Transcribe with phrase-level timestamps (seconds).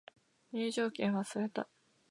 [0.51, 1.69] 入場券忘れた